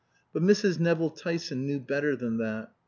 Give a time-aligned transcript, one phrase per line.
[0.33, 0.79] But Mrs.
[0.79, 2.71] Nevill Tyson knew better than that.